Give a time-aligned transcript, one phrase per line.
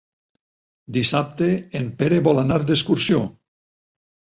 [0.97, 1.51] Dissabte
[1.81, 3.23] en Pere vol anar d'excursió.